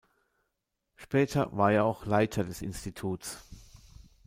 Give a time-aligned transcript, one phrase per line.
[0.95, 3.37] Später war er auch Leiter des Instituts.